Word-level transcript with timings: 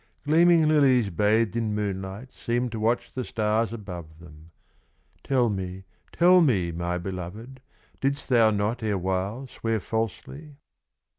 Gleaming 0.23 0.67
lilies 0.67 1.11
bathed 1.11 1.55
in 1.55 1.75
moonlight 1.75 2.33
Seemed 2.33 2.71
to 2.71 2.79
watch 2.79 3.13
the 3.13 3.23
stars 3.23 3.71
above 3.71 4.17
them. 4.17 4.49
"Tell 5.23 5.47
me, 5.47 5.83
tell 6.11 6.41
me, 6.41 6.71
my 6.71 6.97
belovèd, 6.97 7.57
Didst 7.99 8.27
thou 8.27 8.49
not 8.49 8.81
erewhile 8.81 9.45
swear 9.45 9.79
falsely?" 9.79 10.55